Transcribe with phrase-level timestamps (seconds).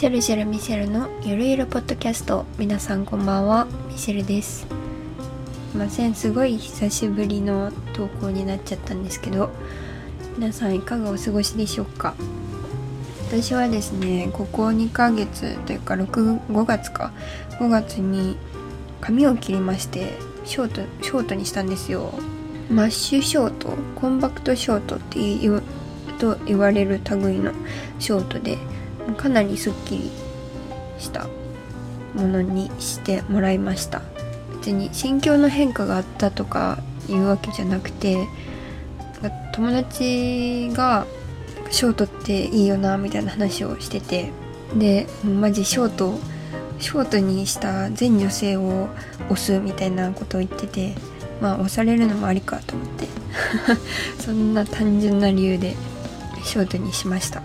[0.00, 2.46] シェルシェルミシェルのゆるゆるポッドキャスト。
[2.56, 3.66] 皆さんこんばんは。
[3.92, 4.60] ミシェルです。
[4.60, 4.66] す
[5.74, 6.14] いません。
[6.14, 9.50] すごい久しぶりの投稿になっちゃったんですけど。
[10.38, 12.14] 皆さんいかがお過ごしでしょうか？
[13.28, 17.12] 私はですねここ2ヶ月というか6 5月か。
[17.58, 18.38] 5月に
[19.02, 20.14] 髪を切りまして
[20.46, 22.10] ショートショートにしたんですよ。
[22.70, 25.62] マッシュショートコンパクトショートっていう
[26.18, 27.52] と言われる類の
[27.98, 28.56] ショートで。
[29.14, 30.10] かなりすっきり
[30.98, 31.26] した
[32.14, 34.02] ものにしてもらいました。
[34.58, 38.26] 別に心境の変化があったとかいうわけじゃなくて
[39.52, 41.06] 友達が
[41.70, 44.32] ショートっていいよなみたいな話をしてて
[44.76, 46.18] でマジショート
[46.78, 48.88] ショートにした全女性を
[49.30, 50.94] 押すみたいなことを言ってて
[51.40, 53.20] まあ押されるのもありかと思って。
[54.20, 55.76] そんな単純な理由で
[56.44, 57.42] ショートにしました。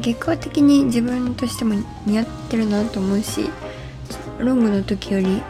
[0.00, 1.74] 結果的に自分としても
[2.06, 3.48] 似合ってるなと思うし
[4.38, 5.42] ロングの時より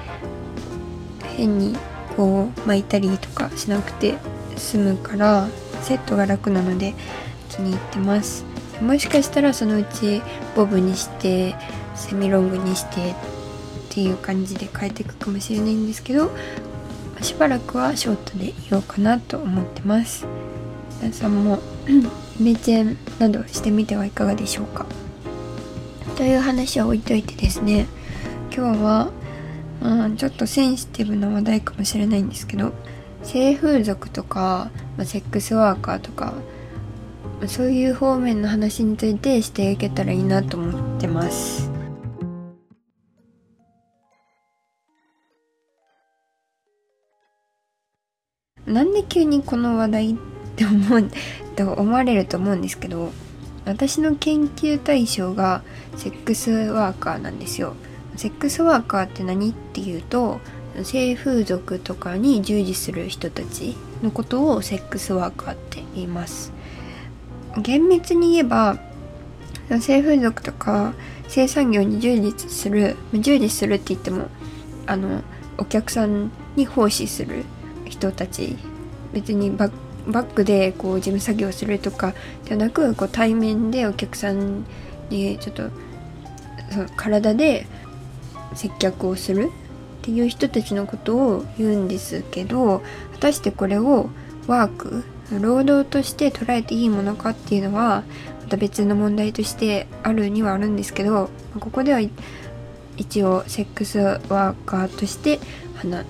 [1.37, 1.77] 変に
[2.17, 4.15] こう巻いたりとかしなくて
[4.57, 5.49] 済むから
[5.83, 6.95] セットが楽なので
[7.51, 8.45] 気に入ってます。
[8.81, 10.21] もしかしたらそのうち
[10.57, 11.55] ボブにして
[11.95, 13.15] セミロングにしてっ
[13.89, 16.33] ていう感じで変えていくかもしれないんですけど
[17.21, 20.27] しばらくはショートでいようかなと思ってます。
[21.01, 21.59] 皆さんも
[22.41, 24.87] イメチェンなどしてみてはいかがでしょうか。
[26.17, 27.87] という話は置いといてですね
[28.55, 29.11] 今日は、
[29.81, 32.73] まあ、ちょっとセンシティブな話題かもしれないんですけど
[33.25, 36.35] 性風俗とか、まあ、セックスワーカーとか
[37.49, 41.71] そういう方面の話についてしていけたらいいなと思ってます。
[48.67, 50.17] なんで急にこの話題っ
[50.57, 51.11] て思う
[51.55, 53.13] と思われると思うんですけど
[53.65, 55.63] 私の研究対象が
[55.97, 57.75] セックスワーカーなんですよ。
[58.17, 60.39] セックスワーカーって何っていうと
[60.83, 66.53] 性風俗とかに従事する人たちのことをセックスワーカーって言います。
[67.59, 68.79] 厳密に言えば
[69.81, 70.93] 性風俗とか
[71.29, 74.29] 性産業に従事する従事するって言っても
[74.87, 75.23] あの
[75.57, 77.45] お客さんに奉仕する
[77.87, 78.57] 人たち
[79.13, 79.73] 別にバッ
[80.07, 84.65] バックでこう事務作業するとかではなくこう対面でお客さん
[85.11, 85.71] にちょっと
[86.97, 87.67] 体で
[88.55, 89.51] 接客をする
[90.01, 92.83] っていう人たちのことを言うんですけど
[93.13, 94.11] 果たしてこれを
[94.47, 95.05] ワーク
[95.41, 98.05] 労働として捉えていいものかっていうのは
[98.43, 102.01] また別の問題としてあるにはあるんですけどここでは
[102.97, 105.41] 一応セックスワーカーとして
[105.77, 106.05] 話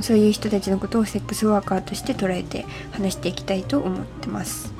[0.00, 4.72] そういう人たちのことをセックスワーカーとして捉えて話していきたいと思ってます。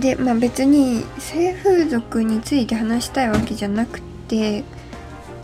[0.00, 4.64] でまあ別に性風俗について話したいわけじゃなくて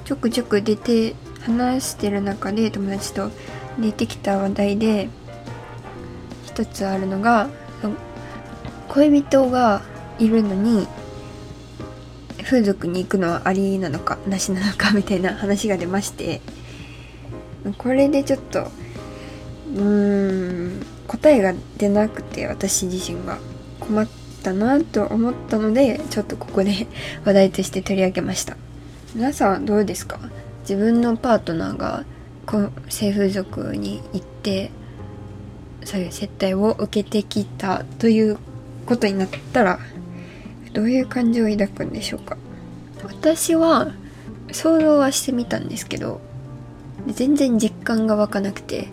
[0.04, 3.30] ちょくちょく出て話してる中で友達と
[3.78, 5.08] 出てきた話題で
[6.46, 7.48] 一つあるのが
[8.88, 9.82] 恋人が
[10.18, 10.86] いるのに
[12.44, 16.40] 風俗に行くのはありなのかなしなのかみたいな話が出まして
[17.78, 18.60] これでちょっと
[19.74, 23.38] うーん答えが出なくて私自身が。
[23.80, 24.06] 困っ
[24.42, 26.86] たなと思ったのでちょっとここで
[27.24, 28.56] 話題として取り上げました。
[29.14, 30.20] 皆さんどうですか？
[30.68, 32.04] 自分のパートナーが
[32.88, 34.70] 性風俗に行って
[35.84, 38.36] そういう接待を受けてきたという
[38.86, 39.80] ことになったら
[40.74, 42.36] どういう感情を抱くんでしょうか？
[43.02, 43.90] 私は
[44.52, 46.20] 想像はしてみたんですけど
[47.08, 48.88] 全然実感が湧かなくて。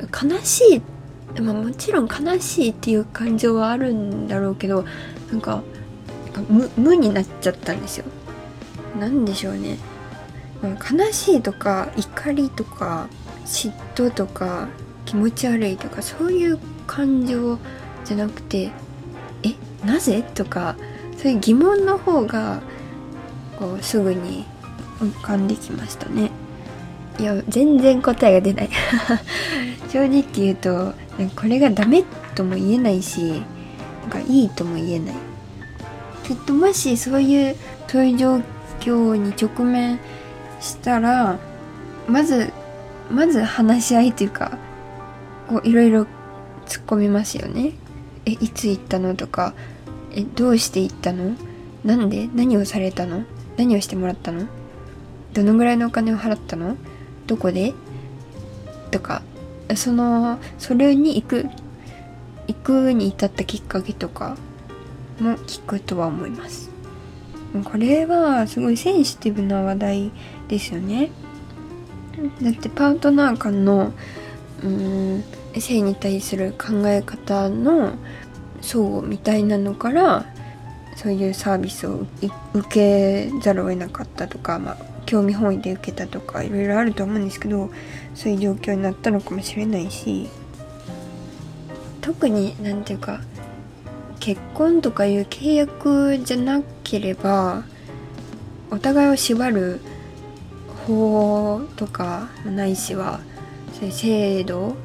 [0.00, 0.82] 悲し
[1.36, 4.86] い、まあ、もちろん悲しいっていう感情はあるんだろうけど
[5.30, 5.62] なんか
[6.48, 8.06] 無無になっちゃったんですよ。
[8.98, 9.76] 何でしょうね。
[10.62, 13.08] 悲しいとか怒りとか
[13.44, 14.68] 嫉妬とか
[15.04, 17.58] 気持ち悪いとかそういう感情
[18.06, 18.70] じゃなくて
[19.42, 19.54] え
[19.86, 20.22] なぜ？
[20.22, 20.76] とか
[21.18, 22.62] そういう疑問の方が
[23.58, 24.46] こうすぐに
[24.98, 26.30] 浮かんできましたね。
[27.20, 28.70] いや全然答えが出ない。
[29.92, 30.94] 正直言うと
[31.36, 32.02] これがダメ
[32.34, 33.42] とも言えないし
[34.02, 35.14] なんかいいとも言えない。
[36.24, 37.56] きっともしそういう
[37.88, 38.40] そういう状
[38.80, 39.98] 況に直面
[40.60, 41.38] したら
[42.08, 42.52] まず
[43.10, 44.52] まず話し合いというか
[45.48, 46.02] こういろいろ
[46.66, 47.72] 突っ込みますよね。
[48.24, 49.54] えいつ行ったのとか
[50.12, 51.34] えどうして行ったの？
[51.84, 52.28] なんで？
[52.34, 53.24] 何をされたの？
[53.56, 54.46] 何をしてもらったの？
[55.34, 56.76] どのぐらいのお金を払ったの？
[57.30, 57.74] どこで？
[58.90, 59.22] とか
[59.76, 61.46] そのそれに行く
[62.48, 64.36] 行くに至ったきっかけとか
[65.20, 66.70] も聞くとは思います。
[67.64, 70.12] これはすごいセンシティブな話題
[70.48, 71.12] ですよね。
[72.42, 73.92] だってパートナー間の
[74.64, 75.22] うん
[75.56, 77.92] 性に対する考え方の
[78.60, 80.26] 相互みたいなのから
[80.96, 82.06] そういうサービスを
[82.54, 84.76] 受けざるを得なかったとか、まあ、
[85.10, 87.68] 興味本位で受けたとかいろいろあると思うんですけど
[88.14, 90.28] そういう状況になったのかもしれないし
[92.00, 93.20] 特に何て言うか
[94.20, 97.64] 結婚とかいう契約じゃなければ
[98.70, 99.80] お互いを縛る
[100.86, 103.18] 法とかないしは
[103.72, 104.76] そういう制度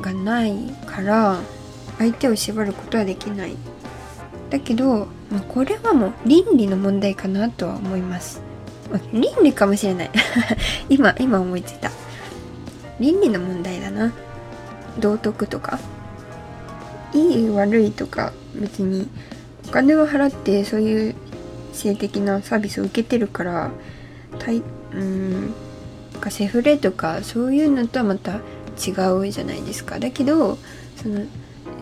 [0.00, 0.54] がない
[0.86, 1.40] から
[1.98, 3.56] 相手を縛ることはできない。
[4.50, 8.40] だけど、まあ、これはもう倫理の問題かなとは思います、
[9.12, 10.10] 倫理かもしれない。
[10.88, 11.90] 今今思いついた。
[13.00, 14.12] 倫理の問題だな。
[14.98, 15.78] 道徳とか。
[17.14, 19.08] いい悪いとか別に。
[19.68, 21.14] お金を払ってそういう
[21.74, 23.70] 性的なサービスを受けてるから
[24.38, 24.62] たい
[24.94, 25.54] うん
[26.30, 28.40] セフレとかそういうのとはまた
[28.76, 29.98] 違うじゃないですか。
[29.98, 30.58] だけど
[30.96, 31.22] その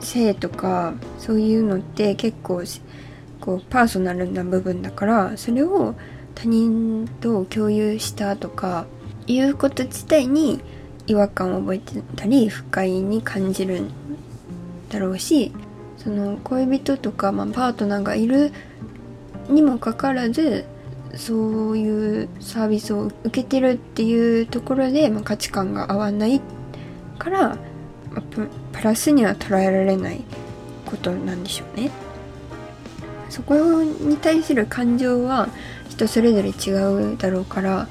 [0.00, 2.62] 性とかそういうのって結構
[3.40, 5.94] こうパーソナルな部分だからそれを
[6.36, 8.86] 他人と共有したとか
[9.26, 10.60] いうこと自体に
[11.08, 13.90] 違和感を覚えてたり不快に感じるん
[14.88, 15.52] だろうし
[15.96, 18.52] その恋人とか、まあ、パートナーがいる
[19.48, 20.66] にもかかわらず
[21.16, 26.40] そういうサービスを受けてるっていうところで、まあ、価値観が合わない
[27.18, 27.56] から、
[28.72, 30.22] プラスには捉えられない
[30.84, 31.90] ことなんでしょうね。
[33.28, 35.48] そこに対する感情は
[35.88, 36.70] 人それぞれ違
[37.12, 37.88] うだろうから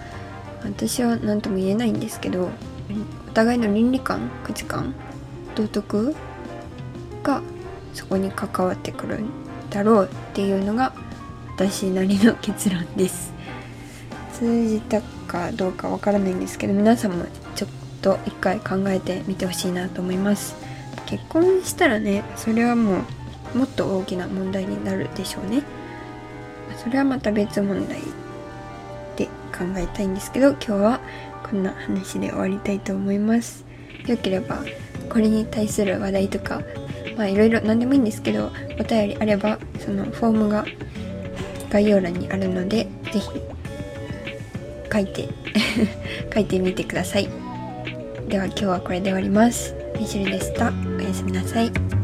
[0.63, 2.50] 私は何とも言えないんですけど
[3.27, 4.94] お互いの倫理観価値観
[5.56, 6.15] 道徳
[7.24, 7.42] が
[7.94, 9.30] そこに関わってくるん
[9.69, 10.94] だろうっていうのが
[11.56, 13.33] 私なりの結論です。
[14.33, 17.25] 通じたかどうかわからないんですけど皆さんも
[17.56, 17.69] ちょっ
[18.01, 20.56] と一回考えてみてほしいなと思います。
[21.06, 23.03] 結婚したらねそれはも
[23.53, 25.63] うもっと大きな問題になるでしょうね。
[26.83, 28.00] それはまた別問題
[29.16, 31.00] で考えたいんですけど今日は
[31.50, 33.66] こんな話で終わりたいと思います。
[34.07, 34.63] よければ
[35.10, 36.62] これに対する話題とか
[37.18, 40.66] まあいろいろ何でもいいんですけどお便りあればそのフォームが
[41.69, 43.30] 概要欄にあるので是非
[44.92, 45.30] 書いて
[46.33, 47.30] 書いてみてください。
[48.30, 49.75] では今日はこれで終わります。
[50.00, 50.74] ミシェルでした。
[50.98, 51.94] おやすみなさい。